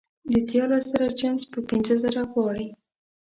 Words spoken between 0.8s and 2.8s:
زره جنس په پینځه زره غواړي